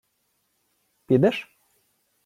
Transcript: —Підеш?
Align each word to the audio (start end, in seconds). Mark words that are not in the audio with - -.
—Підеш? 1.05 1.47